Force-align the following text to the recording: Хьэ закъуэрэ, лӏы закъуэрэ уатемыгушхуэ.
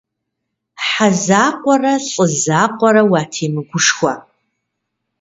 Хьэ 0.85 1.07
закъуэрэ, 1.23 1.93
лӏы 2.09 2.25
закъуэрэ 2.41 3.03
уатемыгушхуэ. 3.11 4.13